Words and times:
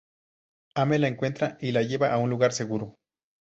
Ame 0.73 0.97
la 0.97 1.09
encuentra 1.09 1.59
y 1.61 1.73
la 1.73 1.83
lleva 1.83 2.07
a 2.11 2.17
un 2.17 2.31
lugar 2.31 2.53
seguro. 2.53 2.97